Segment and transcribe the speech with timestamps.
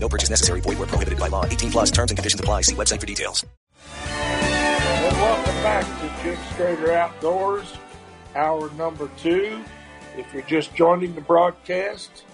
[0.00, 0.60] No purchase necessary.
[0.60, 1.44] Void where prohibited by law.
[1.44, 2.62] 18 plus terms and conditions apply.
[2.62, 3.44] See website for details.
[4.06, 7.76] And welcome back to Jim Strader Outdoors,
[8.34, 9.62] hour number two.
[10.16, 12.24] If you're just joining the broadcast,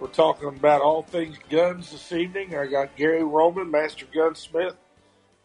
[0.00, 2.54] we're talking about all things guns this evening.
[2.56, 4.76] I got Gary Roman, Master Gunsmith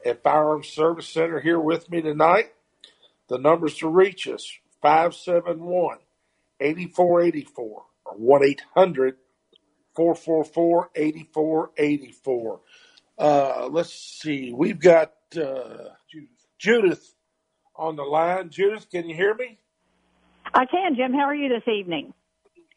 [0.06, 2.54] at Firearms Service Center here with me tonight.
[3.30, 4.46] The numbers to reach us
[4.82, 5.98] 571
[6.60, 9.18] 8484 or 1 800
[9.96, 12.60] 444 8484.
[13.18, 14.54] Uh, let's see.
[14.54, 15.90] We've got uh,
[16.58, 17.14] Judith
[17.76, 18.50] on the line.
[18.50, 19.60] Judith, can you hear me?
[20.54, 21.14] I can, Jim.
[21.14, 22.14] How are you this evening?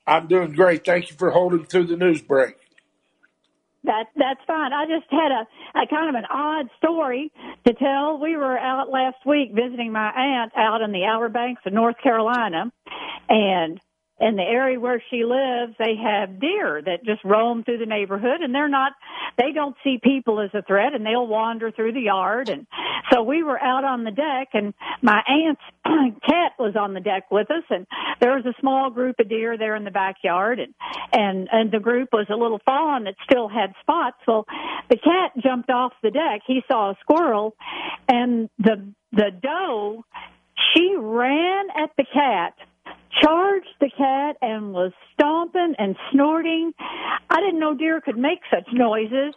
[0.06, 0.84] I'm doing great.
[0.84, 2.56] Thank you for holding through the news break.
[3.84, 4.72] That that's fine.
[4.72, 7.30] I just had a, a kind of an odd story
[7.66, 8.18] to tell.
[8.18, 11.96] We were out last week visiting my aunt out in the Outer Banks of North
[12.02, 12.72] Carolina,
[13.28, 13.80] and
[14.18, 18.40] in the area where she lives, they have deer that just roam through the neighborhood
[18.40, 18.92] and they're not,
[19.36, 22.48] they don't see people as a threat and they'll wander through the yard.
[22.48, 22.66] And
[23.12, 24.72] so we were out on the deck and
[25.02, 25.60] my aunt's
[26.26, 27.86] cat was on the deck with us and
[28.18, 30.74] there was a small group of deer there in the backyard and,
[31.12, 34.16] and, and the group was a little fawn that still had spots.
[34.26, 34.46] Well,
[34.88, 36.40] the cat jumped off the deck.
[36.46, 37.54] He saw a squirrel
[38.08, 40.04] and the, the doe,
[40.72, 42.54] she ran at the cat
[43.22, 46.72] charged the cat and was stomping and snorting.
[47.30, 49.34] I didn't know deer could make such noises.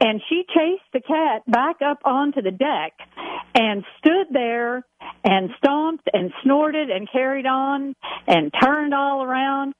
[0.00, 2.92] And she chased the cat back up onto the deck
[3.54, 4.84] and stood there
[5.24, 7.94] and stomped and snorted and carried on
[8.26, 9.74] and turned all around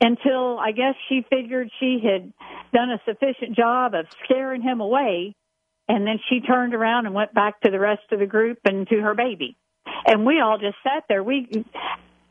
[0.00, 2.32] until I guess she figured she had
[2.72, 5.34] done a sufficient job of scaring him away.
[5.88, 8.88] And then she turned around and went back to the rest of the group and
[8.88, 9.56] to her baby.
[10.06, 11.22] And we all just sat there.
[11.22, 11.64] We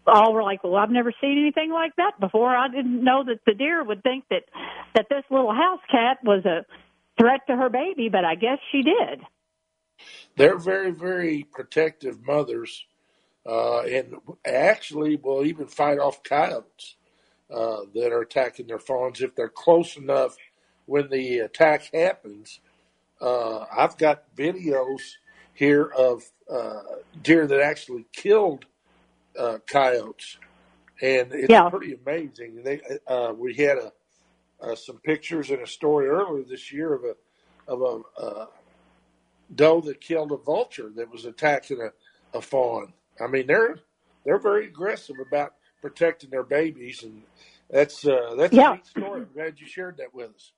[0.08, 2.56] all were like, "Well, I've never seen anything like that before.
[2.56, 4.44] I didn't know that the deer would think that
[4.96, 6.66] that this little house cat was a
[7.20, 9.22] threat to her baby, but I guess she did."
[10.36, 12.86] They're very, very protective mothers,
[13.46, 16.96] uh, and actually will even fight off coyotes
[17.52, 20.38] uh, that are attacking their fawns if they're close enough
[20.86, 22.60] when the attack happens.
[23.20, 25.02] Uh, I've got videos
[25.54, 26.82] here of uh,
[27.22, 28.66] deer that actually killed
[29.40, 30.38] uh, coyotes,
[31.02, 31.70] and it's Yeah.
[31.70, 32.64] pretty amazing.
[32.64, 33.94] They uh, we had a
[34.62, 37.16] uh, some pictures and a story earlier this year of a
[37.72, 38.46] of a uh,
[39.56, 42.94] doe that killed a vulture that was attacking a, a fawn.
[43.22, 43.78] I mean, they're
[44.26, 47.24] they're very aggressive about protecting their babies, and
[47.70, 48.70] that's uh, that's a Yeah.
[48.70, 49.24] neat story.
[49.24, 50.54] I'm glad you shared that with us.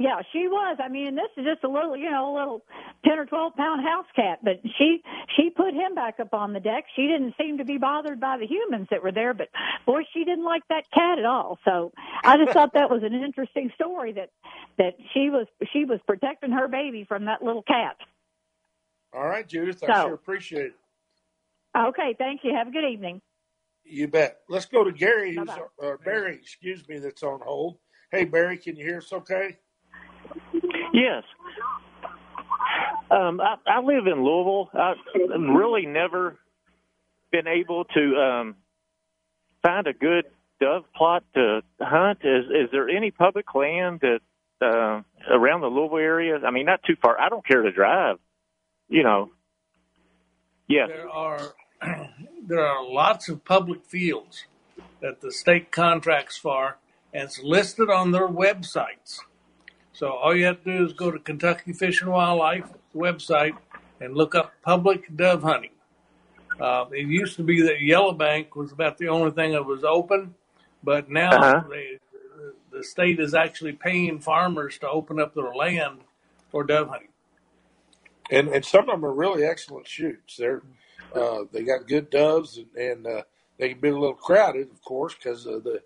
[0.00, 0.78] Yeah, she was.
[0.82, 2.64] I mean, this is just a little, you know, a little
[3.06, 5.02] ten or twelve pound house cat, but she
[5.36, 6.84] she put him back up on the deck.
[6.96, 9.48] She didn't seem to be bothered by the humans that were there, but
[9.84, 11.58] boy, she didn't like that cat at all.
[11.66, 11.92] So
[12.24, 14.30] I just thought that was an interesting story that
[14.78, 17.96] that she was she was protecting her baby from that little cat.
[19.12, 20.74] All right, Judith, I So- sure appreciate it.
[21.76, 22.54] Okay, thank you.
[22.54, 23.20] Have a good evening.
[23.84, 24.40] You bet.
[24.48, 27.76] Let's go to Gary, who's uh, Barry, excuse me, that's on hold.
[28.10, 29.12] Hey, Barry, can you hear us?
[29.12, 29.58] Okay.
[30.92, 31.22] Yes.
[33.10, 34.70] Um, I, I live in Louisville.
[34.72, 36.38] I've really never
[37.32, 38.56] been able to um,
[39.62, 40.26] find a good
[40.60, 42.18] dove plot to hunt.
[42.22, 44.20] Is is there any public land that
[44.62, 45.02] uh,
[45.32, 46.38] around the Louisville area?
[46.44, 47.20] I mean, not too far.
[47.20, 48.18] I don't care to drive.
[48.88, 49.30] You know.
[50.68, 50.88] Yes.
[50.88, 51.54] There are
[52.46, 54.44] there are lots of public fields
[55.00, 56.78] that the state contracts for,
[57.12, 59.20] and it's listed on their websites.
[59.92, 63.56] So all you have to do is go to Kentucky Fish and Wildlife website
[64.00, 65.72] and look up public dove hunting.
[66.60, 70.34] Uh, it used to be that Yellowbank was about the only thing that was open,
[70.84, 71.62] but now Uh-huh.
[71.70, 71.98] they,
[72.72, 76.00] the state is actually paying farmers to open up their land
[76.50, 77.08] for dove hunting.
[78.30, 80.36] And and some of them are really excellent shoots.
[80.36, 80.62] They're
[81.14, 83.22] uh, they got good doves, and, and uh,
[83.58, 85.82] they can be a little crowded, of course, because of the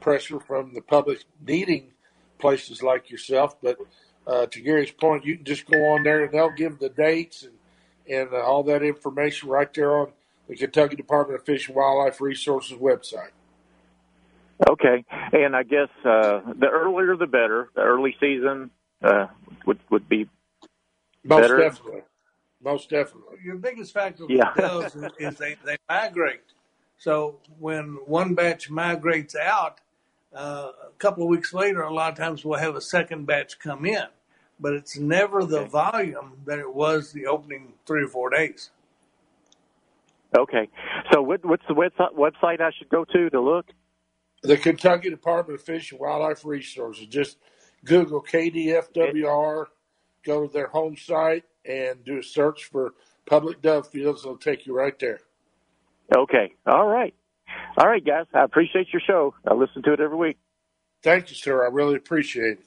[0.00, 1.93] pressure from the public needing
[2.38, 3.60] places like yourself.
[3.60, 3.78] But
[4.26, 7.42] uh, to Gary's point, you can just go on there, and they'll give the dates
[7.42, 7.52] and
[8.08, 10.12] and uh, all that information right there on
[10.46, 13.30] the Kentucky Department of Fish and Wildlife Resources website.
[14.68, 15.04] Okay.
[15.32, 17.70] And I guess uh, the earlier the better.
[17.74, 18.70] The early season
[19.02, 19.26] uh,
[19.66, 20.28] would would be
[21.24, 21.56] Most better?
[21.58, 22.02] definitely.
[22.62, 23.38] Most definitely.
[23.44, 24.52] Your biggest factor Yeah.
[24.56, 26.40] doves is, is they, they migrate.
[26.98, 29.80] So when one batch migrates out,
[30.34, 33.58] uh, a couple of weeks later, a lot of times we'll have a second batch
[33.58, 34.06] come in,
[34.58, 38.70] but it's never the volume that it was the opening three or four days.
[40.36, 40.68] Okay.
[41.12, 43.66] So what, what's the website, website I should go to to look?
[44.42, 47.06] The Kentucky Department of Fish and Wildlife Resources.
[47.06, 47.38] Just
[47.84, 49.66] Google KDFWR,
[50.24, 52.94] go to their home site, and do a search for
[53.26, 54.24] public dove fields.
[54.24, 55.20] It'll take you right there.
[56.14, 56.52] Okay.
[56.66, 57.14] All right.
[57.76, 58.26] All right, guys.
[58.34, 59.34] I appreciate your show.
[59.46, 60.38] I listen to it every week.
[61.02, 61.64] Thank you, sir.
[61.64, 62.66] I really appreciate it.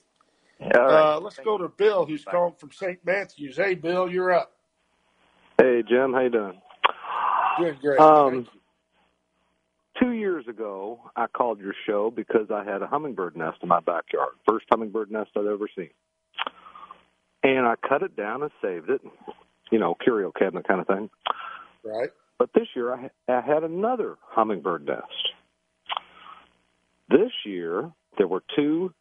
[0.76, 1.16] All right.
[1.16, 3.00] Uh, let's go to Bill, who's calling from St.
[3.06, 3.58] Matthews.
[3.58, 4.54] Hey, Bill, you're up.
[5.60, 6.62] Hey Jim, how you doing?
[7.60, 8.00] Doing great.
[8.00, 8.48] Um,
[10.00, 13.80] Two years ago, I called your show because I had a hummingbird nest in my
[13.80, 14.34] backyard.
[14.48, 15.90] First hummingbird nest I'd ever seen.
[17.44, 19.02] And I cut it down and saved it,
[19.72, 21.10] you know, curio cabinet kind of thing.
[21.84, 22.10] Right.
[22.40, 25.30] But this year, I, I had another hummingbird nest.
[27.10, 28.94] This year, there were two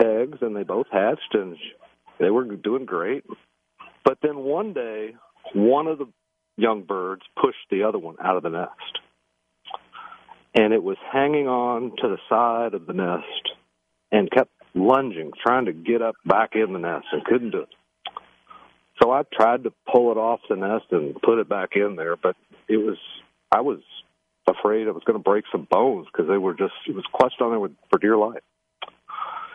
[0.00, 1.56] eggs, and they both hatched, and
[2.18, 3.24] they were doing great.
[4.04, 5.14] But then one day,
[5.54, 6.08] one of the
[6.56, 8.98] young birds pushed the other one out of the nest.
[10.54, 13.52] And it was hanging on to the side of the nest
[14.10, 17.68] and kept lunging, trying to get up back in the nest and couldn't do it.
[19.02, 22.14] So I tried to pull it off the nest and put it back in there,
[22.16, 22.36] but
[22.68, 22.98] it was
[23.50, 23.80] I was
[24.46, 27.40] afraid I was going to break some bones because they were just it was clutched
[27.40, 28.42] on there with, for dear life.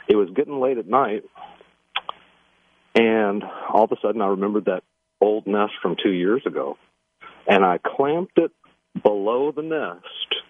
[0.09, 1.23] It was getting late at night,
[2.93, 4.83] and all of a sudden I remembered that
[5.21, 6.77] old nest from two years ago,
[7.47, 8.51] and I clamped it
[9.01, 10.43] below the nest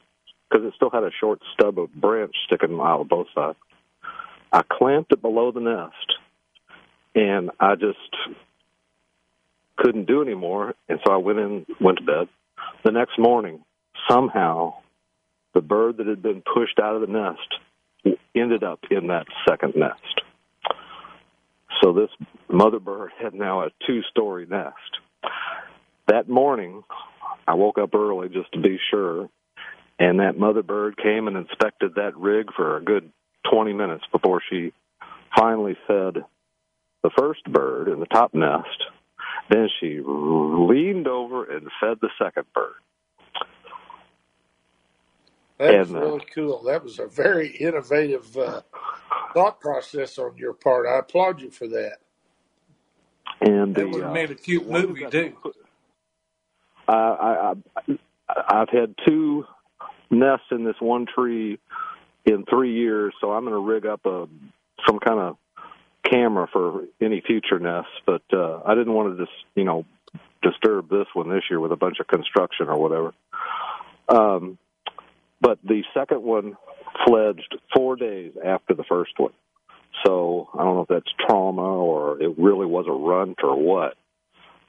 [0.50, 3.60] because it still had a short stub of branch sticking out of both sides.
[4.52, 6.14] I clamped it below the nest,
[7.14, 8.40] and I just
[9.78, 12.28] couldn't do anymore, and so I went in, went to bed.
[12.84, 13.64] The next morning,
[14.10, 14.76] somehow,
[15.54, 19.74] the bird that had been pushed out of the nest ended up in that second
[19.76, 20.22] nest.
[21.82, 22.10] So this
[22.50, 24.74] mother bird had now a two-story nest.
[26.08, 26.84] That morning,
[27.48, 29.30] I woke up early just to be sure,
[30.00, 33.12] and that mother bird came and inspected that rig for a good
[33.52, 34.74] 20 minutes before she
[35.38, 36.24] finally fed
[37.04, 38.84] the first bird in the top nest.
[39.50, 42.74] Then she leaned over and fed the second bird.
[45.60, 46.64] That was And, uh, really cool.
[46.64, 48.62] That was a very innovative uh,
[49.34, 50.88] thought process on your part.
[50.88, 52.00] I applaud you for that.
[53.42, 55.38] And That the, would have uh, made a cute movie too.
[56.88, 57.54] Uh, I, I,
[58.50, 59.46] I've had two
[60.12, 61.60] nests in this one tree
[62.26, 64.28] in three years, so I'm going to rig up a
[64.88, 65.38] some kind of
[66.10, 67.92] camera for any future nests.
[68.06, 69.86] But uh, I didn't want to just you know
[70.42, 73.14] disturb this one this year with a bunch of construction or whatever.
[74.10, 74.58] Um,
[75.42, 76.58] but the second one
[77.06, 79.34] fledged four days after the first one.
[80.06, 83.96] So I don't know if that's trauma or it really was a runt or what.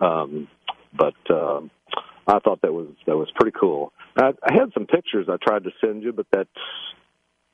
[0.01, 0.49] Um,
[0.97, 1.61] but uh,
[2.27, 3.93] I thought that was that was pretty cool.
[4.17, 6.49] I, I had some pictures I tried to send you, but that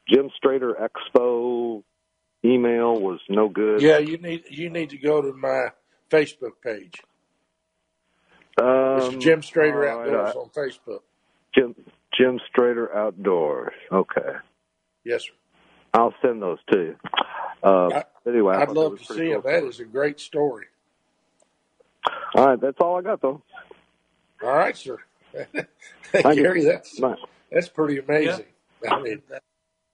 [0.08, 1.82] Jim Strader Expo
[2.44, 3.80] email was no good.
[3.80, 5.68] Yeah, you need you need to go to my
[6.10, 7.00] Facebook page.
[8.60, 11.00] um, It's Jim Strader all right, Outdoors I- on Facebook.
[11.54, 11.74] Jim
[12.16, 13.72] Jim Strader Outdoors.
[13.90, 14.32] Okay,
[15.04, 15.32] Yes, sir.
[15.94, 16.96] I'll send those to you.
[17.62, 19.34] Uh, I- anyway, I I'd love to see cool.
[19.36, 19.42] him.
[19.44, 20.66] That is a great story.
[22.34, 23.42] All right, that's all I got though.
[24.42, 24.98] All right, sir.
[25.32, 26.42] Thank you.
[26.42, 27.00] Gary, that's
[27.50, 28.46] that's pretty amazing.
[28.88, 29.22] I mean,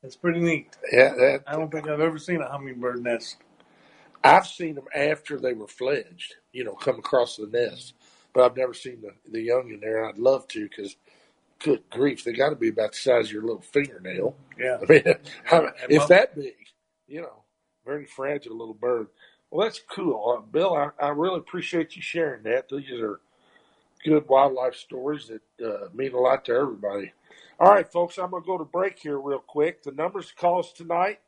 [0.02, 0.76] That's pretty neat.
[0.92, 3.37] yeah, that I don't think I've ever seen a hummingbird nest.
[4.25, 6.37] I've seen them after they were fledged.
[6.52, 7.95] You know, come across the nest,
[8.33, 10.07] but I've never seen the the young in there.
[10.07, 10.97] I'd love to because,
[11.59, 14.35] good grief, they got to be about the size of your little fingernail.
[14.59, 14.78] Yeah.
[15.50, 16.54] I mean, if that big,
[17.07, 17.45] you know,
[17.85, 19.09] very fragile little bird.
[19.50, 20.75] Well, that's cool, uh, Bill.
[20.75, 22.69] I, I really appreciate you sharing that.
[22.69, 23.21] These are
[24.04, 27.12] good wildlife stories that uh, mean a lot to everybody.
[27.61, 29.83] All right, folks, I'm going to go to break here real quick.
[29.83, 31.21] The numbers to call us tonight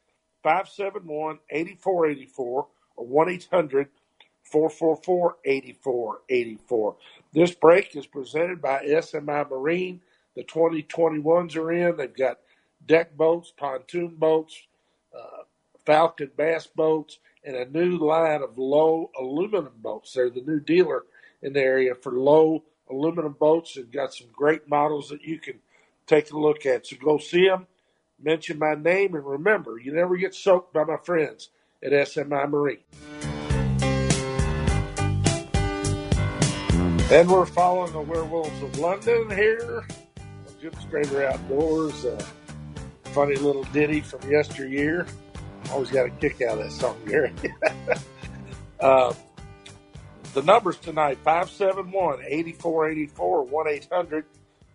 [0.42, 3.88] 571 8484 or 1 800
[4.50, 6.96] 444 8484.
[7.34, 10.00] This break is presented by SMI Marine.
[10.34, 11.98] The 2021s are in.
[11.98, 12.38] They've got
[12.86, 14.58] deck boats, pontoon boats,
[15.14, 15.42] uh,
[15.84, 20.14] Falcon bass boats, and a new line of Lowe aluminum boats.
[20.14, 21.02] They're the new dealer
[21.42, 25.60] in the area for Lowe aluminum boats and got some great models that you can
[26.06, 26.86] take a look at.
[26.86, 27.66] So go see them,
[28.22, 31.50] mention my name, and remember, you never get soaked by my friends
[31.82, 32.78] at SMI Marine.
[37.10, 39.84] And we're following the Werewolves of London here.
[40.60, 42.04] Jim Strader Outdoors.
[42.04, 42.24] Uh,
[43.04, 45.06] funny little ditty from yesteryear.
[45.70, 47.32] Always got a kick out of that song, Gary.
[48.80, 49.12] uh,
[50.34, 54.24] the numbers tonight 571 8484 1 800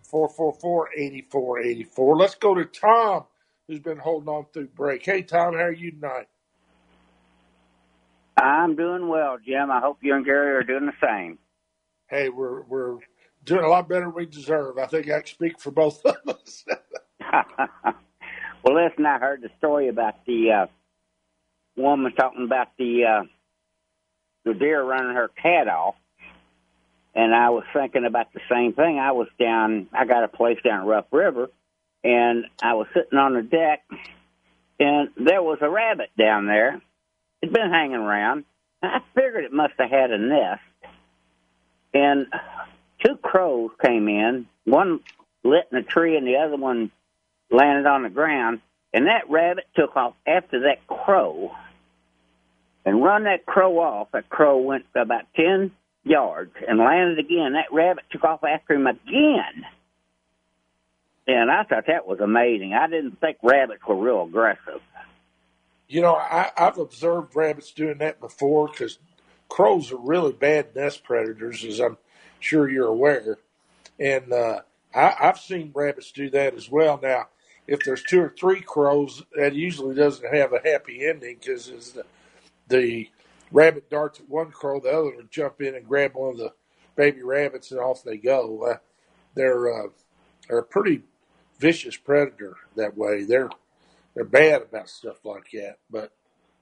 [0.08, 2.18] 444 8484.
[2.18, 3.26] Let's go to Tom,
[3.68, 5.06] who's been holding on through break.
[5.06, 6.28] Hey, Tom, how are you tonight?
[8.38, 9.72] I'm doing well, Jim.
[9.72, 11.40] I hope you and Gary are doing the same.
[12.10, 13.00] Hey, we're we're
[13.44, 14.78] doing a lot better than we deserve.
[14.78, 16.64] I think I can speak for both of us.
[18.64, 20.68] well, listen, I heard the story about the uh,
[21.76, 23.24] woman talking about the uh,
[24.46, 25.96] the deer running her cat off,
[27.18, 29.00] and I was thinking about the same thing.
[29.00, 29.88] I was down.
[29.92, 31.50] I got a place down Rough River,
[32.04, 33.84] and I was sitting on the deck,
[34.80, 36.80] and there was a rabbit down there.
[37.42, 38.46] It'd been hanging around.
[38.84, 40.62] I figured it must have had a nest,
[41.92, 42.28] and
[43.04, 44.46] two crows came in.
[44.66, 45.00] One
[45.44, 46.92] lit in a tree, and the other one
[47.50, 48.62] landed on the ground.
[48.94, 51.52] And that rabbit took off after that crow
[52.86, 54.10] and run that crow off.
[54.14, 55.72] That crow went about 10
[56.08, 57.54] yards and landed again.
[57.54, 59.66] That rabbit took off after him again.
[61.28, 62.74] And I thought that was amazing.
[62.74, 64.82] I didn't think rabbits were real aggressive.
[65.90, 68.98] You know, I, I've observed rabbits doing that before because
[69.50, 71.98] crows are really bad nest predators, as I'm
[72.40, 73.38] sure you're aware.
[74.00, 74.62] And uh,
[74.94, 77.00] I, I've seen rabbits do that as well.
[77.02, 77.28] Now,
[77.68, 82.06] if there's two or three crows, that usually doesn't have a happy ending because the,
[82.70, 83.10] the
[83.52, 86.54] rabbit darts at one crow, the other will jump in and grab one of the
[86.96, 88.64] baby rabbits, and off they go.
[88.64, 88.78] Uh,
[89.36, 89.88] they're uh,
[90.48, 91.04] they're a pretty
[91.60, 93.24] vicious predator that way.
[93.24, 93.50] They're
[94.16, 96.12] they're bad about stuff like that, but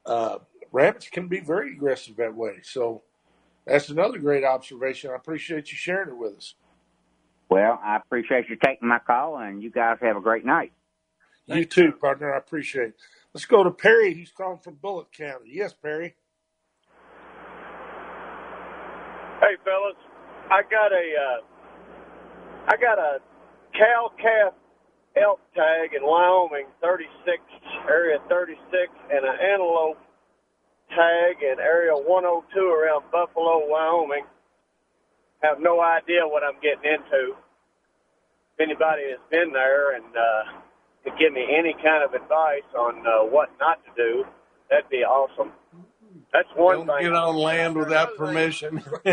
[0.05, 0.39] uh,
[0.71, 2.59] rabbits can be very aggressive that way.
[2.63, 3.03] So
[3.65, 5.11] that's another great observation.
[5.11, 6.55] I appreciate you sharing it with us.
[7.49, 10.73] Well, I appreciate you taking my call, and you guys have a great night.
[11.45, 12.33] You too, partner.
[12.33, 12.95] I appreciate it.
[13.33, 14.13] Let's go to Perry.
[14.13, 15.51] He's calling from Bullitt County.
[15.51, 16.15] Yes, Perry.
[19.45, 19.93] Hey, fellas.
[20.49, 21.39] I got a, uh,
[22.65, 23.21] I got a
[23.77, 24.53] cow calf
[25.21, 27.05] elk tag in Wyoming, 36,
[27.87, 28.57] area 36,
[29.13, 30.01] and an antelope
[30.89, 34.25] tag in area 102 around Buffalo, Wyoming.
[35.43, 37.37] Have no idea what I'm getting into.
[38.57, 40.43] If anybody has been there and uh,
[41.05, 44.25] to give me any kind of advice on uh, what not to do,
[44.71, 45.53] that'd be awesome.
[46.35, 47.05] That's one Don't thing.
[47.07, 48.83] get on land without permission.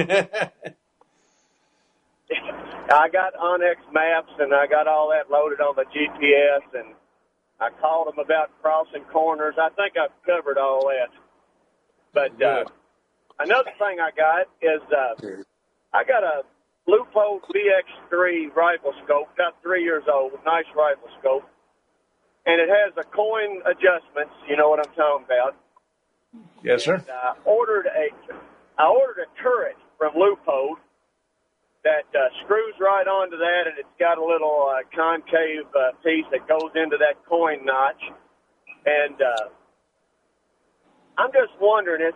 [2.90, 6.94] I got onX maps and I got all that loaded on the GPS and
[7.60, 9.54] I called them about crossing corners.
[9.56, 11.10] I think I've covered all that.
[12.12, 12.64] But uh,
[13.38, 15.14] another thing I got is uh,
[15.94, 16.42] I got a
[16.88, 21.44] Leupold VX3 rifle scope, about three years old, nice rifle scope,
[22.46, 24.34] and it has a coin adjustments.
[24.48, 25.56] You know what I'm talking about.
[26.62, 26.94] Yes, sir.
[26.94, 28.08] And I ordered a
[28.78, 30.76] I ordered a turret from Leupold
[31.84, 36.24] that uh, screws right onto that, and it's got a little uh, concave uh, piece
[36.30, 38.00] that goes into that coin notch.
[38.86, 39.48] And uh,
[41.18, 42.14] I'm just wondering, is,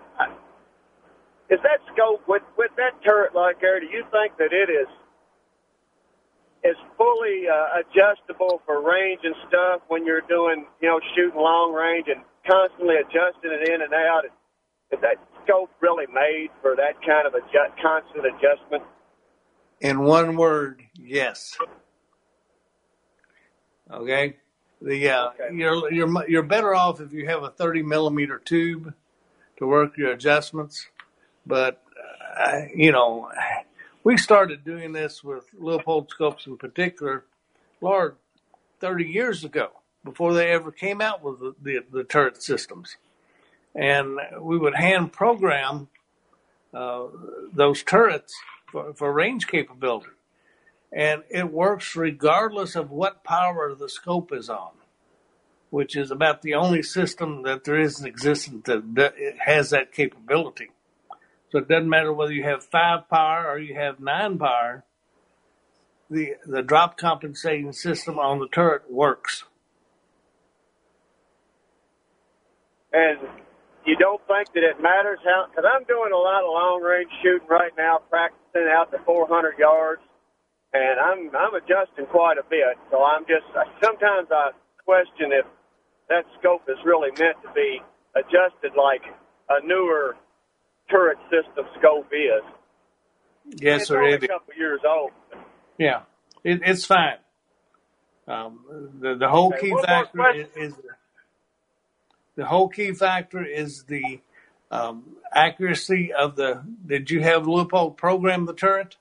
[1.50, 3.80] is that scope with with that turret like there?
[3.80, 4.88] Do you think that it is
[6.64, 11.72] is fully uh, adjustable for range and stuff when you're doing, you know, shooting long
[11.72, 14.22] range and constantly adjusting it in and out?
[14.92, 18.82] Is that scope really made for that kind of adjust, constant adjustment?
[19.80, 21.56] In one word, yes.
[23.90, 24.36] Okay.
[24.80, 28.92] The uh, you're you're you're better off if you have a 30 millimeter tube
[29.58, 30.86] to work your adjustments.
[31.46, 31.82] But
[32.38, 33.30] uh, you know,
[34.04, 37.24] we started doing this with Leupold scopes in particular,
[37.80, 38.16] Lord,
[38.80, 39.70] 30 years ago
[40.06, 42.96] before they ever came out with the, the, the turret systems,
[43.74, 45.88] and we would hand program
[46.72, 47.06] uh,
[47.52, 48.34] those turrets
[48.70, 50.08] for, for range capability.
[50.92, 54.70] And it works regardless of what power the scope is on,
[55.70, 59.92] which is about the only system that there is in existence that that has that
[59.92, 60.70] capability.
[61.50, 64.84] So it doesn't matter whether you have five power or you have nine power,
[66.10, 69.44] the, the drop compensating system on the turret works.
[72.92, 73.18] And
[73.86, 75.46] you don't think that it matters how?
[75.50, 79.58] Because I'm doing a lot of long range shooting right now, practicing out to 400
[79.58, 80.02] yards,
[80.74, 82.76] and I'm I'm adjusting quite a bit.
[82.90, 84.52] So I'm just I, sometimes I
[84.84, 85.46] question if
[86.08, 87.80] that scope is really meant to be
[88.16, 89.02] adjusted like
[89.50, 90.16] a newer
[90.90, 92.44] turret system scope is.
[93.60, 94.02] Yes, it's sir.
[94.02, 95.12] only It, a couple years old.
[95.78, 96.02] yeah,
[96.44, 97.18] it, it's fine.
[98.28, 98.60] Um,
[99.00, 100.74] the the whole Okay, key factor is, is
[102.36, 104.20] the whole key factor is the
[104.70, 106.62] um, accuracy of the.
[106.86, 108.96] Did you have Leupold program the turret?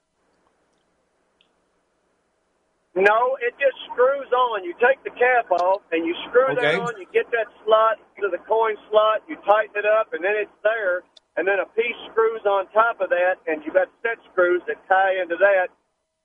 [2.95, 4.63] No, it just screws on.
[4.63, 6.75] You take the cap off and you screw Okay.
[6.75, 6.99] that on.
[6.99, 9.23] You get that slot to the coin slot.
[9.29, 11.03] You tighten it up, and then it's there.
[11.37, 14.79] And then a piece screws on top of that, and you've got set screws that
[14.87, 15.71] tie into that.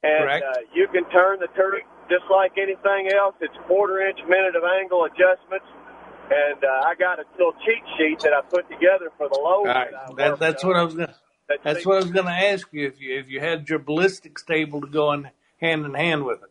[0.02, 0.44] And Correct.
[0.44, 3.34] uh, you can turn the turret just like anything else.
[3.42, 5.66] It's quarter inch minute of angle adjustments.
[6.30, 9.66] And uh, I got a little cheat sheet that I put together for the load.
[9.66, 10.70] All right, that that, that's on.
[10.70, 11.14] what I was gonna.
[11.48, 14.44] That That's what I was gonna ask you if you if you had your ballistics
[14.44, 16.50] table to go in hand in hand with it.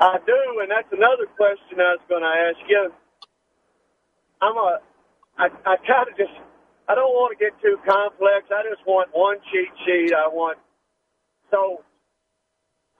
[0.00, 2.92] I do, and that's another question I was going to ask you.
[4.40, 4.78] I'm a,
[5.38, 6.30] I, I kind of just,
[6.86, 8.46] I don't want to get too complex.
[8.54, 10.14] I just want one cheat sheet.
[10.14, 10.58] I want,
[11.50, 11.82] so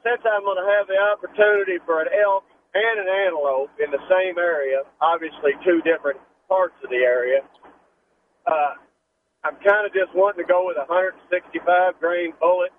[0.03, 4.03] since I'm going to have the opportunity for an elk and an antelope in the
[4.09, 7.41] same area, obviously two different parts of the area,
[8.47, 8.75] uh,
[9.45, 12.73] I'm kind of just wanting to go with a 165 grain bullet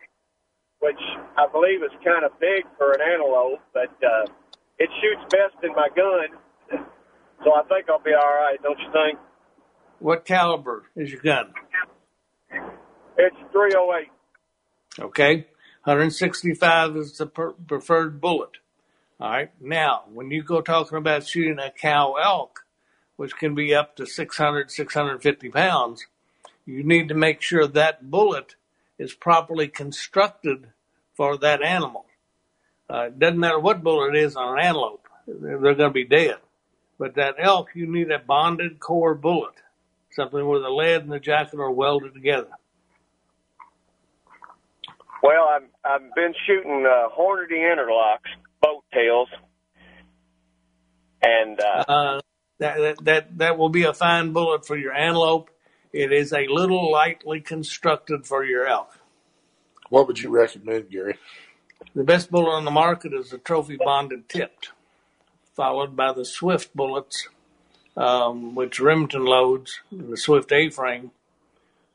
[0.79, 1.00] which
[1.38, 4.25] I believe is kind of big for an antelope, but uh,
[4.77, 6.39] it shoots best in my gun.
[7.43, 9.19] So I think I'll be all right, don't you think?
[10.00, 11.53] What caliber is your gun?
[13.17, 14.08] It's 308.
[15.00, 15.36] Okay,
[15.84, 18.51] 165 is the per- preferred bullet.
[19.20, 19.52] All right.
[19.60, 22.64] Now, when you go talking about shooting a cow elk,
[23.18, 26.06] which can be up to 600, 650 pounds,
[26.66, 28.56] you need to make sure that bullet
[28.98, 30.68] is properly constructed
[31.16, 32.06] for that animal.
[32.90, 36.06] Uh, it doesn't matter what bullet it is on an antelope; they're, going to be
[36.06, 36.38] dead.
[36.98, 39.56] But that elk, you need a bonded core bullet,
[40.12, 42.52] something where the lead and the jacket are welded together.
[45.22, 49.30] Well, I'm, I've been shooting uh, Hornady interlocks, boat tails,
[51.22, 52.22] and uh, Uh,
[52.60, 55.50] that, that that that will be a fine bullet for your antelope.
[55.91, 59.00] It is a little lightly constructed for your elk.
[59.89, 61.17] What would you recommend, Gary?
[61.95, 64.72] The best bullet on the market is the trophy bonded tipped,
[65.56, 67.28] followed by the Swift bullets,
[67.98, 71.12] um, which Remington loads, the Swift A-frame,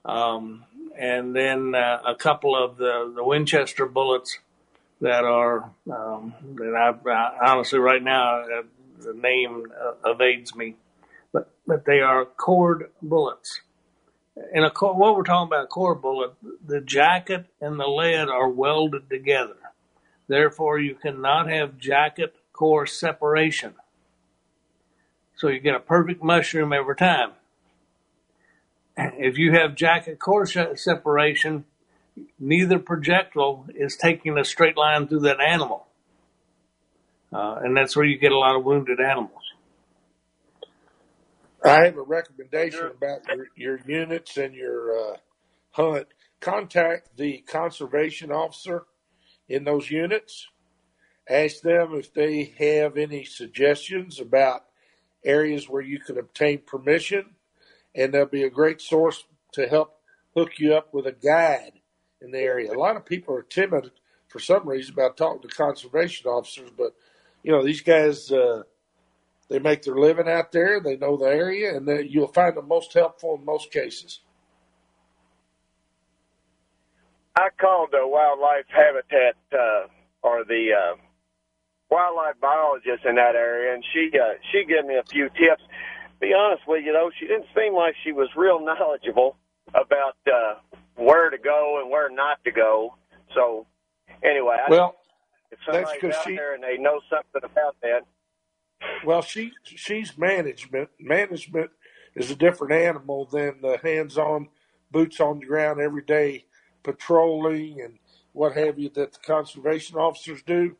[0.04, 0.64] um,
[0.98, 4.38] and then uh, a couple of the, the Winchester bullets
[5.00, 8.62] that are um, that I, I honestly right now uh,
[9.00, 10.76] the name uh, evades me,
[11.32, 13.60] but but they are cord bullets.
[14.52, 16.32] And a core, what we're talking about, a core bullet,
[16.66, 19.56] the jacket and the lead are welded together.
[20.26, 23.74] Therefore, you cannot have jacket core separation.
[25.36, 27.32] So you get a perfect mushroom every time.
[28.96, 31.64] If you have jacket core separation,
[32.38, 35.86] neither projectile is taking a straight line through that animal.
[37.32, 39.32] Uh, and that's where you get a lot of wounded animals.
[41.64, 45.16] I have a recommendation about your, your units and your uh,
[45.70, 46.08] hunt.
[46.40, 48.84] Contact the conservation officer
[49.48, 50.46] in those units.
[51.28, 54.66] Ask them if they have any suggestions about
[55.24, 57.30] areas where you can obtain permission,
[57.94, 59.98] and they'll be a great source to help
[60.36, 61.80] hook you up with a guide
[62.24, 62.72] in the area.
[62.72, 63.90] A lot of people are timid
[64.28, 66.94] for some reason about talking to conservation officers, but
[67.42, 68.30] you know these guys.
[68.32, 68.62] Uh,
[69.48, 70.80] they make their living out there.
[70.80, 74.20] They know the area, and they, you'll find them most helpful in most cases.
[77.36, 79.88] I called the wildlife habitat uh,
[80.22, 80.96] or the uh,
[81.90, 85.62] wildlife biologist in that area, and she uh, she gave me a few tips.
[86.20, 89.36] Be honest with you, though, she didn't seem like she was real knowledgeable
[89.68, 90.54] about uh,
[90.96, 92.96] where to go and where not to go.
[93.34, 93.66] So,
[94.22, 94.96] anyway, I, Well,
[95.50, 98.02] if that's somebody's 'cause out she- there and they know something about that,
[99.04, 100.90] well, she she's management.
[101.00, 101.70] Management
[102.14, 104.50] is a different animal than the hands-on,
[104.90, 106.46] boots on the ground, every day
[106.82, 107.98] patrolling and
[108.32, 110.76] what have you that the conservation officers do.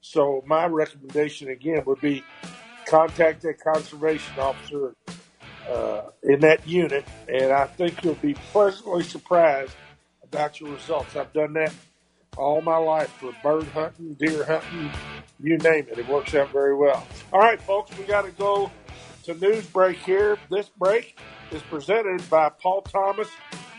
[0.00, 2.24] So my recommendation again would be
[2.86, 4.94] contact that conservation officer
[5.68, 9.72] uh, in that unit, and I think you'll be pleasantly surprised
[10.22, 11.16] about your results.
[11.16, 11.72] I've done that
[12.36, 14.90] all my life for bird hunting, deer hunting,
[15.40, 15.98] you name it.
[15.98, 17.06] It works out very well.
[17.32, 18.70] All right, folks, we got to go
[19.24, 20.38] to news break here.
[20.50, 21.18] This break
[21.50, 23.28] is presented by Paul Thomas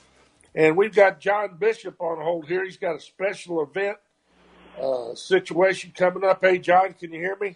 [0.55, 2.63] And we've got John Bishop on hold here.
[2.63, 3.97] He's got a special event
[4.81, 6.39] uh, situation coming up.
[6.41, 7.55] Hey, John, can you hear me?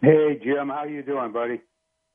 [0.00, 0.68] Hey, Jim.
[0.68, 1.60] How you doing, buddy?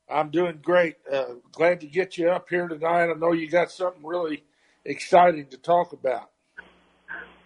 [0.09, 0.95] I'm doing great.
[1.11, 3.09] Uh, glad to get you up here tonight.
[3.09, 4.43] I know you got something really
[4.85, 6.29] exciting to talk about.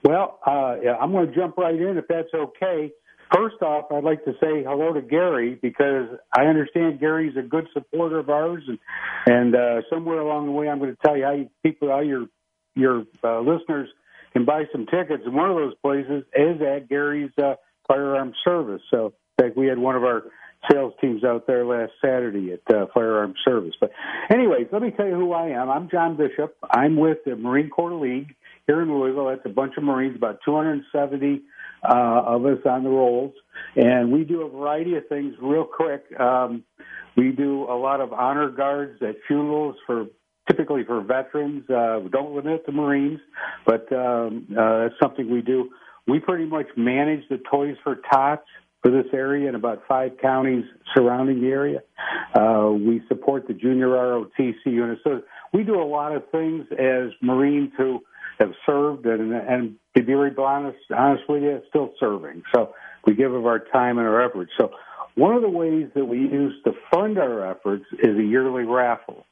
[0.04, 2.92] Well, uh, yeah, I'm going to jump right in if that's okay.
[3.34, 7.68] First off, I'd like to say hello to Gary because I understand Gary's a good
[7.74, 8.80] supporter of ours, and
[9.26, 12.00] and uh, somewhere along the way, I'm going to tell you how you, people, how
[12.00, 12.28] your
[12.76, 13.90] your uh, listeners
[14.38, 15.24] can buy some tickets.
[15.26, 17.56] And one of those places is at Gary's uh,
[17.88, 18.82] Firearm Service.
[18.92, 20.26] So, in fact, we had one of our
[20.72, 23.74] sales teams out there last Saturday at uh, Firearm Service.
[23.80, 23.92] But,
[24.30, 25.72] anyways, let me tell you who I am.
[25.72, 26.56] I'm John Bishop.
[26.70, 28.36] I'm with the Marine Corps League
[28.68, 29.28] here in Louisville.
[29.28, 31.42] That's a bunch of Marines, about 270
[31.84, 33.34] uh, of us on the rolls,
[33.76, 35.36] and we do a variety of things.
[35.42, 36.64] Real quick, um,
[37.16, 40.08] we do a lot of honor guards at funerals for
[40.48, 41.64] typically for veterans.
[41.70, 43.20] Uh, we don't limit it to Marines,
[43.66, 45.70] but um, uh, that's something we do.
[46.08, 48.44] We pretty much manage the Toys for Tots
[48.82, 50.64] for this area and about five counties
[50.96, 51.80] surrounding the area.
[52.34, 55.00] Uh, we support the junior ROTC unit.
[55.04, 55.22] So
[55.54, 58.02] we do a lot of things as Marines who
[58.40, 62.44] have served and, and to be very honest, honest with you, still serving.
[62.54, 62.74] So
[63.06, 64.52] we give of our time and our efforts.
[64.58, 64.72] So
[65.16, 69.26] one of the ways that we use to fund our efforts is a yearly raffle.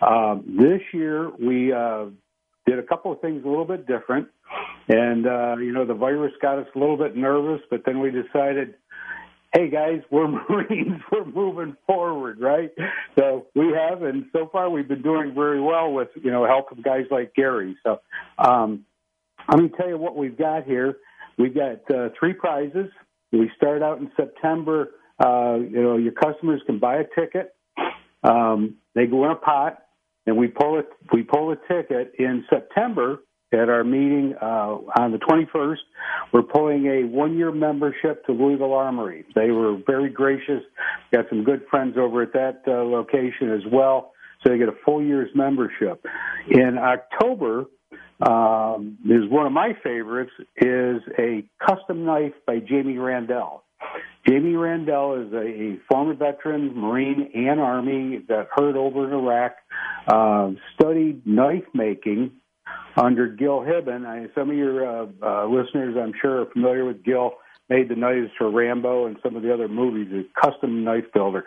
[0.00, 2.06] Um, this year we uh,
[2.66, 4.28] did a couple of things a little bit different,
[4.88, 8.10] and uh, you know the virus got us a little bit nervous, but then we
[8.10, 8.74] decided,
[9.54, 12.70] hey guys, we're Marines, we're moving forward, right?
[13.18, 16.70] So we have, and so far we've been doing very well with you know help
[16.72, 17.76] of guys like Gary.
[17.82, 18.00] So
[18.38, 18.84] um,
[19.48, 20.98] let me tell you what we've got here.
[21.38, 22.90] We've got uh, three prizes.
[23.32, 24.92] We start out in September.
[25.22, 27.55] Uh, you know, your customers can buy a ticket.
[28.26, 29.82] Um, they go in a pot,
[30.26, 30.88] and we pull it.
[31.12, 33.20] We pull a ticket in September
[33.52, 35.76] at our meeting uh, on the 21st.
[36.32, 39.24] We're pulling a one-year membership to Louisville Armory.
[39.34, 40.62] They were very gracious.
[41.14, 44.12] Got some good friends over at that uh, location as well,
[44.42, 46.04] so they get a full year's membership.
[46.50, 47.66] In October,
[48.20, 53.62] um, is one of my favorites is a custom knife by Jamie Randell.
[54.26, 59.56] Jamie Randell is a, a former veteran, Marine and Army, got hurt over in Iraq,
[60.08, 62.32] uh, studied knife making
[62.96, 64.04] under Gil Hibben.
[64.04, 67.32] I, some of your uh, uh, listeners, I'm sure, are familiar with Gil.
[67.68, 70.08] Made the knives for Rambo and some of the other movies.
[70.12, 71.44] A custom knife builder.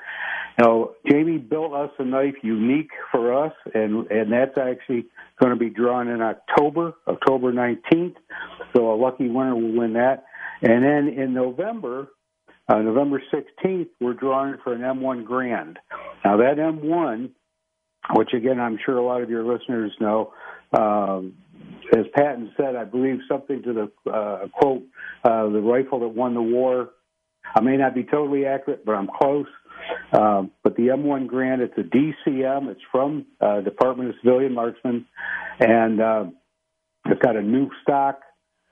[0.58, 5.06] Now, Jamie built us a knife unique for us, and and that's actually
[5.40, 8.16] going to be drawn in October, October 19th.
[8.76, 10.26] So a lucky winner will win that.
[10.62, 12.10] And then in November,
[12.70, 15.78] uh, November 16th, we're drawing for an M1 Garand.
[16.24, 17.32] Now that M1,
[18.16, 20.34] which again I'm sure a lot of your listeners know,
[20.78, 21.34] um,
[21.98, 24.84] as Patton said, I believe something to the uh, quote,
[25.24, 26.92] uh, the rifle that won the war.
[27.56, 29.48] I may not be totally accurate, but I'm close.
[30.14, 32.70] Um, but the M1 Garand, it's a DCM.
[32.70, 35.06] It's from uh, Department of Civilian Marksman,
[35.60, 36.26] and uh,
[37.06, 38.20] it's got a new stock,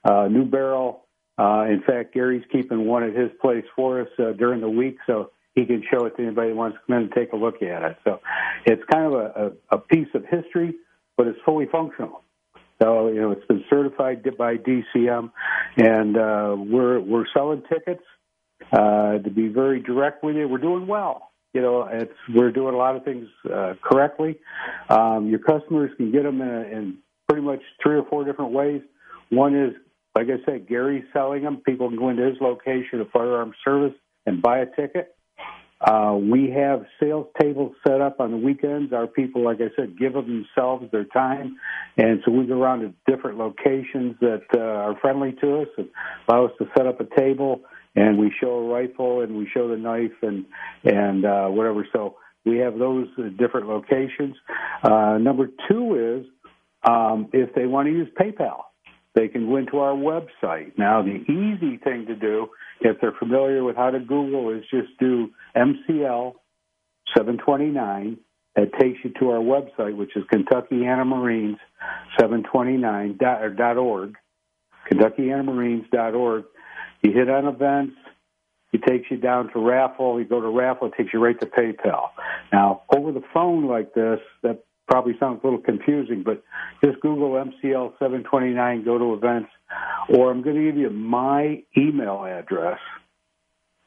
[0.04, 1.07] uh, new barrel.
[1.38, 4.98] Uh, in fact, Gary's keeping one at his place for us uh, during the week,
[5.06, 7.36] so he can show it to anybody who wants to come in and take a
[7.36, 7.98] look at it.
[8.04, 8.20] So
[8.66, 10.76] it's kind of a, a, a piece of history,
[11.16, 12.24] but it's fully functional.
[12.82, 15.32] So you know, it's been certified by DCM,
[15.78, 18.04] and uh, we're we're selling tickets.
[18.72, 21.32] Uh, to be very direct with you, we're doing well.
[21.54, 24.38] You know, it's we're doing a lot of things uh, correctly.
[24.90, 26.98] Um, your customers can get them in, in
[27.28, 28.82] pretty much three or four different ways.
[29.30, 29.74] One is,
[30.18, 31.62] like I said, Gary's selling them.
[31.64, 33.94] People can go into his location of firearm service
[34.26, 35.16] and buy a ticket.
[35.80, 38.92] Uh, we have sales tables set up on the weekends.
[38.92, 41.58] Our people, like I said, give of themselves their time,
[41.98, 45.88] and so we go around to different locations that uh, are friendly to us and
[46.28, 47.62] allow us to set up a table
[47.96, 50.46] and we show a rifle and we show the knife and
[50.84, 51.86] and uh, whatever.
[51.94, 54.36] So we have those different locations.
[54.82, 56.50] Uh, number two is
[56.90, 58.62] um, if they want to use PayPal,
[59.18, 60.78] they can go into our website.
[60.78, 62.50] Now, the easy thing to do,
[62.82, 66.34] if they're familiar with how to Google, is just do MCL
[67.16, 68.18] 729.
[68.56, 71.58] That takes you to our website, which is Kentuckiana Marines
[72.20, 74.16] 729 dot, org,
[74.92, 76.44] KentuckianaMarines.org.
[77.04, 77.94] You hit on events,
[78.74, 80.20] it takes you down to raffle.
[80.20, 82.10] You go to raffle, it takes you right to PayPal.
[82.52, 86.44] Now, over the phone like this, that probably sounds a little confusing, but
[86.84, 89.50] just Google MCL 729, go to events,
[90.10, 92.80] or I'm going to give you my email address.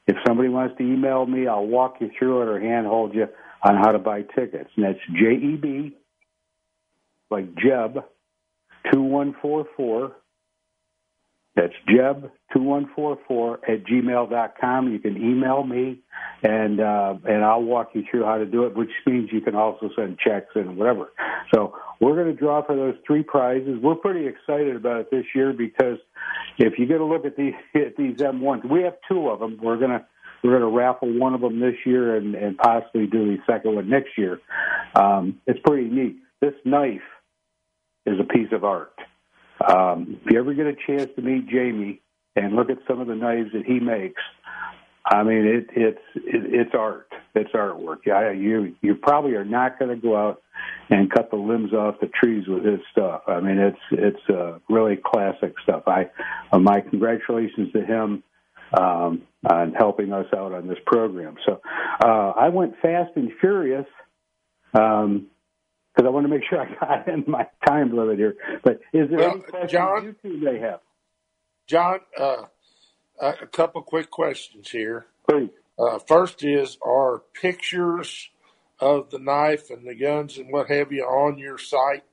[0.07, 3.27] If somebody wants to email me, I'll walk you through it or handhold you
[3.63, 4.69] on how to buy tickets.
[4.75, 5.97] And that's J E B,
[7.29, 8.03] like Jeb,
[8.91, 10.15] 2144.
[11.55, 14.91] That's Jeb2144 at gmail.com.
[14.91, 15.99] You can email me
[16.43, 19.55] and uh, and I'll walk you through how to do it, which means you can
[19.55, 21.11] also send checks and whatever.
[21.53, 23.79] So we're going to draw for those three prizes.
[23.81, 25.97] We're pretty excited about it this year because
[26.57, 29.59] if you get a look at these at these M1s, we have two of them.
[29.61, 30.05] We're going to
[30.43, 33.75] we're going to raffle one of them this year and, and possibly do the second
[33.75, 34.39] one next year.
[34.95, 36.15] Um, it's pretty neat.
[36.39, 37.01] This knife
[38.07, 38.93] is a piece of art.
[39.69, 42.01] Um, if you ever get a chance to meet Jamie
[42.35, 44.21] and look at some of the knives that he makes,
[45.05, 47.07] I mean it, it's it, it's art.
[47.33, 47.99] It's artwork.
[48.05, 50.41] Yeah, you you probably are not going to go out
[50.89, 53.23] and cut the limbs off the trees with his stuff.
[53.27, 55.83] I mean it's it's uh, really classic stuff.
[55.87, 56.09] I
[56.51, 58.23] uh, my congratulations to him
[58.73, 61.35] um, on helping us out on this program.
[61.45, 61.61] So
[62.03, 63.87] uh, I went fast and furious.
[64.73, 65.27] Um,
[65.95, 68.35] because I want to make sure I got in my time limit here.
[68.63, 70.03] But is there Well, any questions John?
[70.03, 70.79] you two may have?
[71.67, 72.43] John, uh,
[73.21, 75.05] a a couple quick questions here.
[75.29, 75.49] Please.
[75.79, 78.29] Uh, first is, are pictures
[78.79, 82.03] of the knife and the guns and what have you on your site?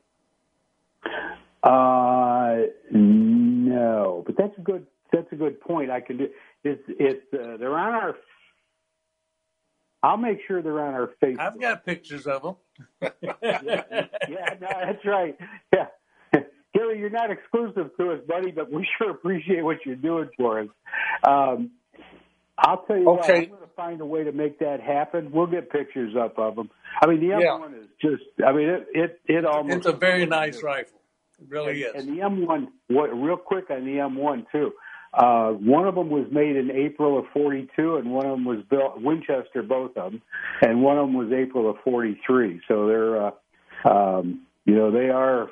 [1.62, 2.56] Uh,
[2.90, 5.90] no, but that's a good that's a good point.
[5.90, 6.28] I can do
[6.64, 8.14] it's it's uh, they're on our.
[10.02, 11.40] I'll make sure they're on our Facebook.
[11.40, 12.56] I've got pictures of them.
[13.00, 13.08] Yeah,
[13.42, 15.36] yeah, no, that's right.
[15.72, 15.86] Yeah.
[16.74, 20.60] Gary, you're not exclusive to us, buddy, but we sure appreciate what you're doing for
[20.60, 20.68] us.
[21.26, 21.70] Um,
[22.58, 25.30] I'll tell you what, I'm going to find a way to make that happen.
[25.30, 26.70] We'll get pictures up of them.
[27.00, 27.58] I mean, the Yeah.
[27.58, 29.76] M1 is just, I mean, it, it, it almost.
[29.78, 30.98] It's a very nice rifle.
[31.40, 31.94] It really is.
[31.94, 34.72] And the M1, what, real quick on the M1 too.
[35.14, 38.58] Uh, one of them was made in April of 42, and one of them was
[38.68, 40.22] built Winchester, both of them,
[40.62, 42.60] and one of them was April of 43.
[42.68, 43.30] So they're, uh,
[43.84, 45.48] um, you know, they are.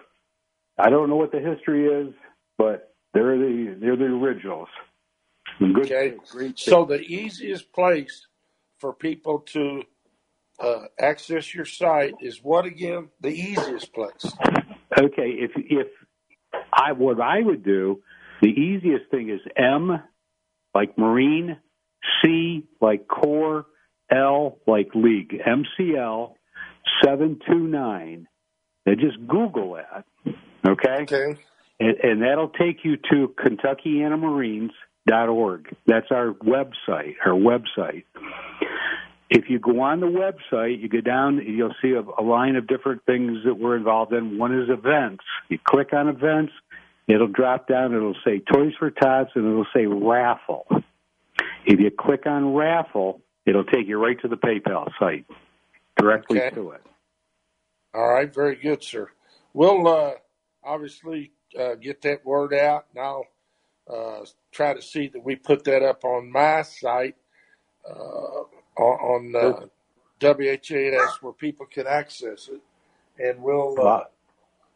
[0.79, 2.13] I don't know what the history is,
[2.59, 4.69] but they're the they're the originals.
[5.59, 6.15] Good Okay.
[6.31, 8.27] great So the easiest place
[8.79, 9.83] for people to
[10.59, 13.09] uh, access your site is what again?
[13.21, 14.35] The easiest place.
[14.99, 15.89] Okay, if if
[16.73, 18.03] I what I would do,
[18.43, 20.03] the easiest thing is M
[20.75, 21.57] like Marine,
[22.23, 23.67] C like Corps,
[24.11, 26.35] L like League, MCL
[27.05, 28.27] seven two nine.
[28.85, 30.05] Then just Google that.
[30.67, 31.03] Okay.
[31.03, 31.37] Okay.
[31.79, 35.77] And, and that'll take you to KentuckianaMarines.org.
[35.87, 38.05] That's our website, our website.
[39.29, 42.69] If you go on the website, you go down, you'll see a, a line of
[42.69, 44.39] different things that we're involved in.
[44.39, 45.25] One is events.
[45.49, 46.53] You click on events,
[47.09, 50.67] it'll drop down, it'll say Toys for Tots, and it'll say raffle.
[51.67, 55.27] If you click on raffle, it'll take you right to the PayPal site,
[55.97, 56.51] directly Okay.
[56.55, 56.83] to it.
[57.95, 58.33] All right.
[58.33, 59.11] Very good, sir.
[59.55, 60.13] We'll uh,
[60.65, 63.27] obviously uh, get that word out, and I'll
[63.93, 67.17] uh, try to see that we put that up on my site
[67.89, 68.45] uh,
[68.79, 69.67] on, on uh,
[70.21, 72.61] WHAS where people can access it,
[73.19, 74.05] and we'll uh,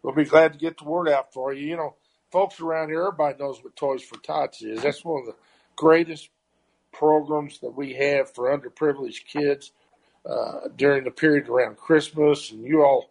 [0.03, 1.69] we'll be glad to get the word out for you.
[1.69, 1.97] You know,
[2.31, 4.83] folks around here, everybody knows what Toys for Tots is.
[4.83, 5.37] That's one of the
[5.77, 6.31] greatest
[6.93, 9.73] programs that we have for underprivileged kids
[10.29, 13.11] uh, during the period around Christmas, and you all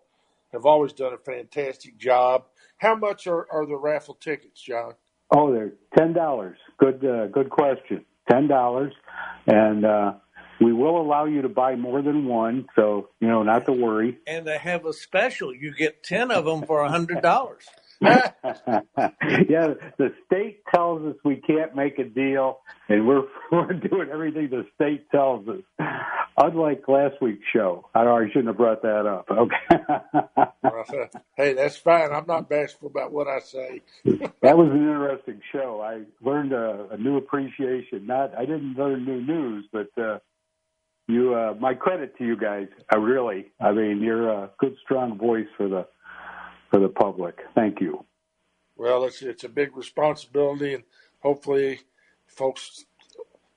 [0.53, 2.45] have always done a fantastic job.
[2.77, 4.93] How much are, are the raffle tickets, John?
[5.32, 6.58] Oh, they're ten dollars.
[6.77, 8.05] Good, uh, good question.
[8.29, 8.93] Ten dollars,
[9.47, 10.13] and uh,
[10.62, 14.17] we will allow you to buy more than one, so you know not to worry.
[14.27, 15.53] And they have a special.
[15.53, 17.21] You get 10 of them for a $100.
[18.01, 24.49] yeah, the state tells us we can't make a deal, and we're we're doing everything
[24.49, 25.62] the state tells us.
[26.38, 29.29] Unlike last week's show, I know I shouldn't have brought that up.
[29.29, 32.13] Okay, hey, that's fine.
[32.13, 33.81] I'm not bashful about what I say.
[34.05, 35.81] that was an interesting show.
[35.81, 38.07] I learned a, a new appreciation.
[38.07, 40.19] Not I didn't learn new news, but uh,
[41.09, 41.35] you.
[41.35, 42.67] Uh, my credit to you guys.
[42.89, 43.51] I really.
[43.59, 45.85] I mean, you're a good, strong voice for the
[46.71, 47.39] for the public.
[47.55, 48.05] Thank you.
[48.77, 50.84] Well, it's it's a big responsibility, and
[51.21, 51.82] hopefully,
[52.27, 52.86] folks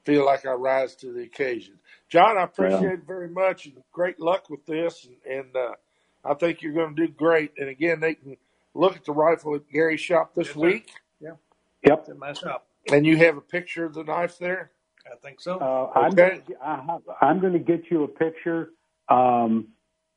[0.05, 1.79] feel like I rise to the occasion.
[2.09, 2.95] John, I appreciate Well.
[2.95, 5.07] it very much, and great luck with this.
[5.07, 5.73] And, and uh,
[6.25, 7.53] I think you're going to do great.
[7.59, 8.37] And again, they can
[8.75, 10.61] look at the rifle at Gary's shop this Yes, sir.
[10.61, 11.33] week, Yeah.
[11.87, 12.01] Yep.
[12.01, 12.67] It's in my shop.
[12.93, 14.73] and you have a picture of the knife there.
[15.11, 15.59] I think so.
[15.61, 16.41] Uh, I'm Okay.
[16.41, 18.71] gonna, uh, I'm going to get you a picture.
[19.09, 19.69] Um,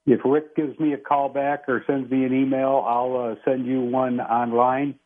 [0.05, 3.65] if Rick gives me a call back or sends me an email, I'll uh, send
[3.65, 4.99] you one online.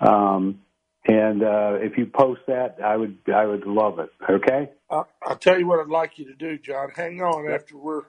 [0.00, 0.60] Um,
[1.06, 4.10] and uh, if you post that, I would I would love it.
[4.28, 4.70] Okay.
[4.90, 6.90] I, I'll tell you what I'd like you to do, John.
[6.94, 8.02] Hang on after we're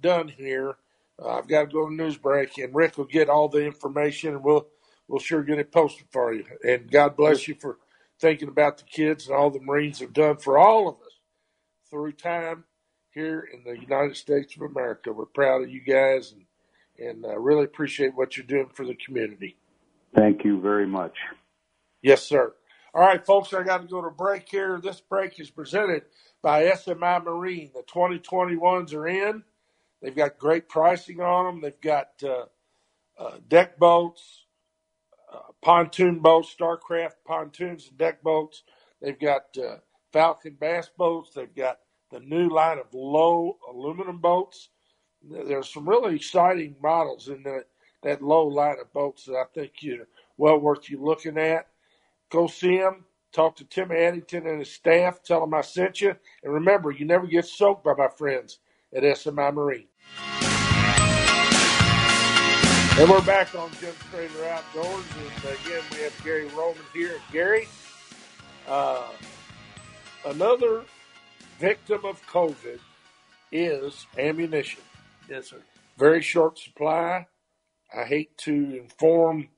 [0.00, 0.76] done here.
[1.20, 4.34] Uh, I've got to go to news break, and Rick will get all the information,
[4.34, 4.66] and we'll
[5.08, 6.44] we'll sure get it posted for you.
[6.62, 7.78] And God bless you for
[8.20, 11.12] thinking about the kids and all the Marines have done for all of us
[11.90, 12.64] through time
[13.16, 15.10] here in the United States of America.
[15.10, 16.44] We're proud of you guys, and
[16.98, 19.56] and uh, really appreciate what you're doing for the community.
[20.14, 21.16] Thank you very much.
[22.02, 22.54] Yes, sir.
[22.94, 24.80] All right, folks, I got to go to break here.
[24.82, 26.02] This break is presented
[26.42, 27.70] by SMI Marine.
[27.74, 29.42] The 2021s are in.
[30.00, 31.60] They've got great pricing on them.
[31.60, 32.46] They've got uh,
[33.18, 34.46] uh, deck boats,
[35.30, 38.62] uh, pontoon boats, Starcraft pontoons and deck boats.
[39.02, 39.76] They've got uh,
[40.12, 41.32] Falcon bass boats.
[41.34, 41.78] They've got
[42.10, 44.68] the new line of Lowe aluminum boats.
[45.22, 47.64] There's some really exciting models in the,
[48.02, 51.66] that Lowe line of boats that I think you're well worth you looking at.
[52.30, 53.04] Go see them.
[53.32, 55.22] Talk to Tim Addington and his staff.
[55.22, 56.14] Tell them I sent you.
[56.42, 58.60] And remember, you never get soaked by my friends
[58.94, 59.88] at SMI Marine.
[62.98, 65.04] And we're back on Jim Strader Outdoors.
[65.18, 67.16] And again, we have Gary Roman here.
[67.30, 67.68] Gary,
[68.66, 69.08] uh,
[70.24, 70.84] another
[71.58, 72.78] victim of COVID
[73.52, 74.80] is ammunition.
[75.28, 75.62] Yes, sir.
[75.98, 77.26] Very short supply.
[77.96, 79.48] I hate to inform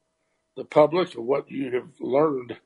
[0.56, 2.58] the public of what you have learned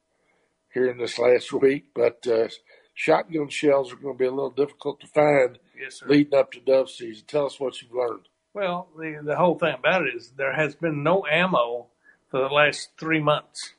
[0.73, 2.49] here in this last week, but uh,
[2.95, 6.07] shotgun shells are going to be a little difficult to find Yes, sir.
[6.09, 7.25] leading up to dove season.
[7.27, 8.29] Tell us what you've learned.
[8.55, 11.87] Well, the the whole thing about it is there has been no ammo
[12.31, 13.73] for the last three months.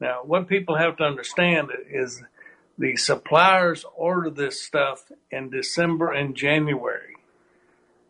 [0.00, 2.22] Now, what people have to understand is
[2.78, 7.16] the suppliers order this stuff in December and January,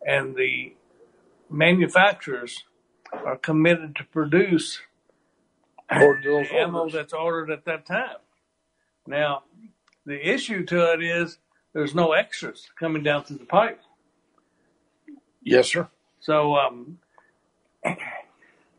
[0.05, 0.73] and the
[1.49, 2.63] manufacturers
[3.13, 4.81] are committed to produce
[5.89, 8.17] According to those the ammo that's ordered at that time.
[9.05, 9.43] Now,
[10.05, 11.37] the issue to it is
[11.73, 13.81] there's no extras coming down through the pipe.
[15.41, 15.87] Yes, sir.
[16.19, 16.99] So um,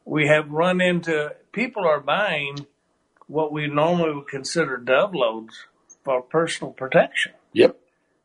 [0.04, 2.66] we have run into people are buying
[3.26, 5.66] what we normally would consider dove loads
[6.08, 7.78] for personal protection, Yep.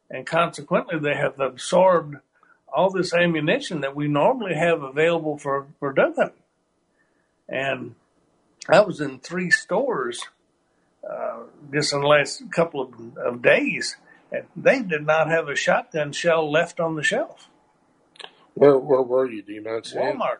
[0.10, 2.18] and consequently they have absorbed
[2.74, 6.32] all this ammunition that we normally have available for for hunting.
[7.48, 7.96] And
[8.70, 10.24] I was in three stores
[11.08, 13.98] uh, just in the last couple of, of days,
[14.32, 17.50] and they did not have a shotgun shell left on the shelf.
[18.54, 19.42] Where where were you?
[19.42, 20.18] Do you saying?
[20.18, 20.40] Walmart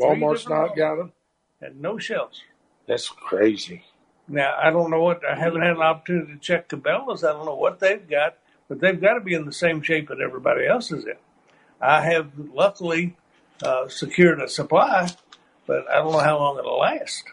[0.00, 1.12] Walmart's not got them.
[1.60, 2.42] had no shells.
[2.86, 3.84] That's crazy.
[4.28, 7.24] Now I don't know what I haven't had an opportunity to check Cabela's.
[7.24, 8.36] I don't know what they've got,
[8.68, 11.14] but they've got to be in the same shape that everybody else is in.
[11.80, 13.16] I have luckily
[13.62, 15.08] uh, secured a supply,
[15.66, 17.24] but I don't know how long it'll last.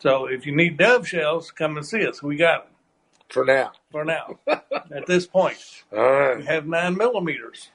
[0.00, 2.22] So if you need dove shells, come and see us.
[2.22, 2.72] We got them
[3.30, 3.72] For now.
[3.92, 4.38] for now.
[4.48, 5.56] At this point,
[5.92, 6.38] All right.
[6.38, 7.70] we have nine millimeters.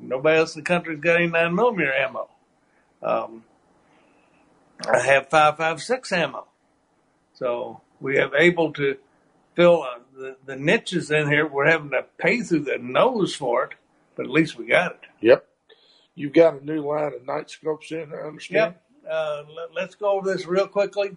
[0.00, 2.28] Nobody else in the country's got any nine millimeter ammo.
[3.02, 3.44] Um,
[4.86, 6.46] I have five five six ammo,
[7.34, 8.96] so we have able to
[9.54, 11.46] fill uh, the the niches in here.
[11.46, 13.70] We're having to pay through the nose for it,
[14.16, 15.00] but at least we got it.
[15.20, 15.46] Yep.
[16.14, 18.74] You've got a new line of night scopes in, I understand.
[18.74, 19.10] Yep.
[19.10, 21.16] Uh, let, let's go over this real quickly.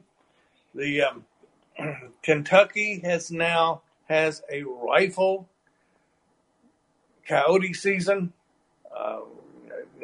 [0.74, 1.26] The um,
[2.24, 5.50] Kentucky has now has a rifle
[7.28, 8.34] coyote season.
[8.96, 9.20] Uh,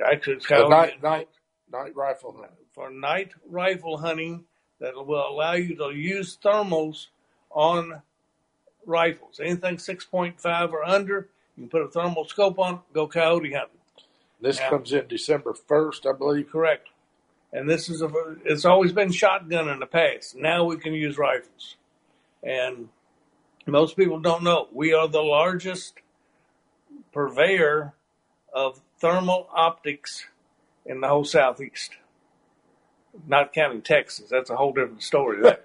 [0.05, 1.29] actually, it's coyote night night
[1.71, 2.51] night rifle hunt.
[2.73, 4.43] for night rifle hunting
[4.81, 7.07] that will allow you to use thermals
[7.51, 8.01] on
[8.85, 9.39] rifles.
[9.39, 13.77] Anything 6.5 or under, you can put a thermal scope on, go coyote hunting.
[14.41, 14.69] This Yeah.
[14.69, 16.49] comes in December first, I believe.
[16.51, 16.89] Correct.
[17.53, 18.09] And this is a,
[18.43, 20.35] it's always been shotgun in the past.
[20.35, 21.75] Now we can use rifles.
[22.41, 22.89] And
[23.67, 25.99] most people don't know we are the largest
[27.13, 27.93] purveyor
[28.53, 30.25] of thermal optics
[30.85, 31.91] in the whole southeast.
[33.27, 35.41] Not counting Texas, that's a whole different story.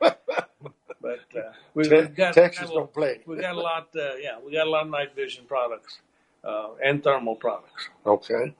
[1.01, 3.20] But uh, we've, Te- got Texas got a- don't play.
[3.26, 3.88] We got a lot.
[3.94, 6.01] Uh, yeah, we got a lot of night vision products
[6.42, 7.90] uh, and thermal products.
[8.05, 8.55] Okay.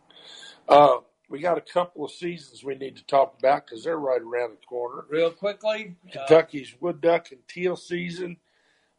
[0.69, 4.23] Uh, we got a couple of seasons we need to talk about because they're right
[4.23, 5.05] around the corner.
[5.11, 8.37] Real quickly, uh, Kentucky's wood duck and teal season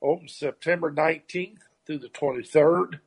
[0.02, 3.00] opens September 19th through the 23rd.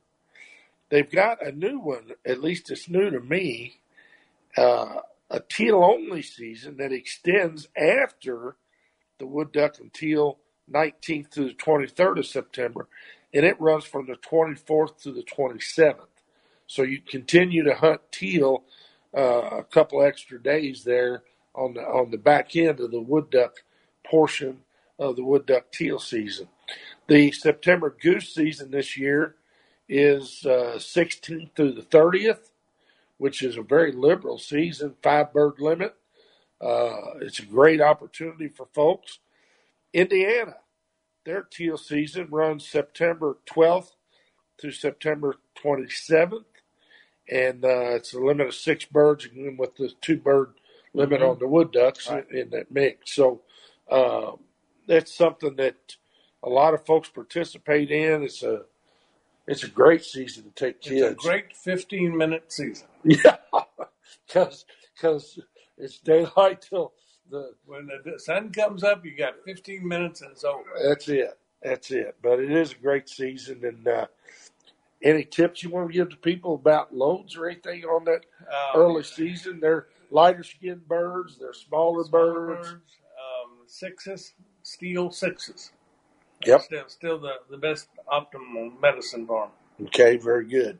[0.89, 3.75] They've got a new one, at least it's new to me,
[4.57, 5.01] uh,
[5.31, 8.57] a teal only season that extends after
[9.19, 10.39] the wood duck and teal
[10.71, 12.87] 19th to the 23rd of September,
[13.33, 16.07] and it runs from the 24th to the 27th.
[16.67, 18.63] So you continue to hunt teal
[19.17, 21.23] uh, a couple extra days there
[21.55, 23.55] on the on the back end of the wood duck
[24.05, 24.59] portion
[24.99, 26.47] of the wood duck teal season.
[27.07, 29.35] The September goose season this year
[29.89, 32.50] is uh, 16th through the 30th,
[33.21, 35.95] which is a very liberal season, five bird limit.
[36.61, 39.19] Uh, it's a great opportunity for folks.
[39.93, 40.55] Indiana,
[41.25, 43.91] their teal season runs September 12th
[44.59, 46.45] through September 27th,
[47.31, 50.53] and uh, it's a limit of six birds, again with the two bird
[50.93, 51.31] limit Mhm.
[51.31, 52.25] on the wood ducks Right.
[52.31, 53.13] in, in that mix.
[53.13, 53.41] So
[53.89, 54.33] uh,
[54.87, 55.97] that's something that
[56.43, 58.23] a lot of folks participate in.
[58.23, 58.65] It's a
[59.51, 61.01] it's a great season to take kids.
[61.01, 62.87] It's a great 15 minute season.
[63.03, 63.37] Yeah,
[64.27, 65.39] because because
[65.77, 66.93] it's daylight till
[67.29, 70.63] the When the sun comes up, you got 15 minutes and it's over.
[70.87, 71.37] that's it.
[71.63, 72.15] That's it.
[72.21, 73.63] But it is a great season.
[73.65, 74.07] And uh,
[75.03, 78.81] any tips you want to give to people about loads or anything on that Um,
[78.81, 79.59] early season?
[79.59, 81.37] They're lighter skinned birds.
[81.39, 82.69] They're smaller, smaller birds.
[82.73, 84.33] um, sixes,
[84.63, 85.71] steel sixes.
[86.45, 86.61] Yep.
[86.61, 89.87] Still, still the, the best optimal medicine for them.
[89.87, 90.79] Okay, very good.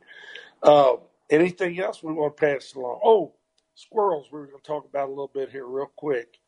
[0.62, 0.94] Uh,
[1.30, 3.00] anything else we want to pass along?
[3.04, 3.34] Oh,
[3.76, 4.28] squirrels.
[4.32, 6.40] We were going to talk about a little bit here, real quick.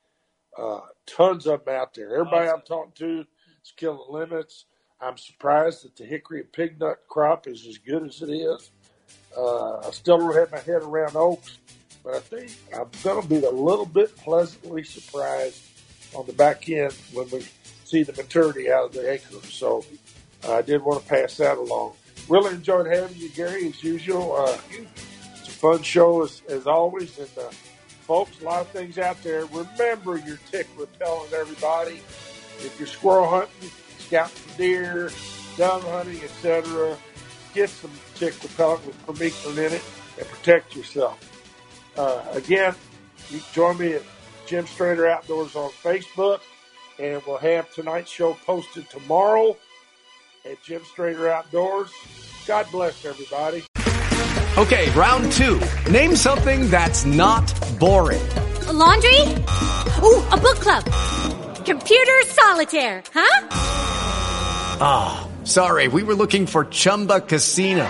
[0.57, 2.14] Uh, tons of them out there.
[2.16, 3.26] Everybody I'm talking to
[3.64, 4.66] is killing limits.
[5.01, 8.72] I'm surprised that the hickory and pig nut crop is as good as it is.
[9.36, 11.57] Uh, I still don't have my head around oaks,
[12.03, 15.61] but I think I'm going to be a little bit pleasantly surprised
[16.16, 17.45] on the back end when we
[17.93, 19.53] see the maturity out of the acres.
[19.53, 19.85] So
[20.49, 21.93] I did want to pass that along.
[22.27, 24.35] Really enjoyed having you, Gary, as usual.
[24.35, 27.19] Uh, it's a fun show as, as always.
[27.19, 27.51] And uh,
[28.07, 29.45] folks, a lot of things out there.
[29.45, 32.01] Remember your tick repellent, everybody.
[32.59, 33.69] If you're squirrel hunting,
[33.99, 35.11] scouting deer,
[35.55, 36.97] dove hunting, etc.,
[37.53, 39.83] get some tick repellent with permethrin in it
[40.17, 41.19] and protect yourself.
[41.95, 42.73] Uh, again,
[43.29, 44.01] you can join me at
[44.47, 46.39] Jim Strader Outdoors on Facebook,
[46.99, 49.55] and we'll have tonight's show posted tomorrow
[50.45, 51.89] at Jim Strader Outdoors.
[52.45, 53.63] God bless everybody.
[54.57, 55.59] Okay, round two.
[55.91, 58.21] Name something that's not boring.
[58.67, 59.21] A laundry?
[60.03, 60.83] Ooh, a book club.
[61.65, 63.47] Computer solitaire, huh?
[64.79, 67.89] Ah, sorry, we were looking for Chumba Casino.